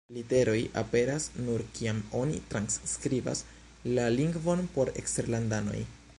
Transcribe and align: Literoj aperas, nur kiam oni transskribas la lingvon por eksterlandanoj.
Literoj 0.15 0.61
aperas, 0.81 1.27
nur 1.49 1.63
kiam 1.79 1.99
oni 2.21 2.39
transskribas 2.53 3.45
la 3.99 4.09
lingvon 4.19 4.69
por 4.79 4.95
eksterlandanoj. 5.05 5.83